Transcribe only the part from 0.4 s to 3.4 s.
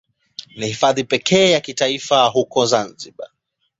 Ni Hifadhi pekee ya kitaifa huko Zanzibar.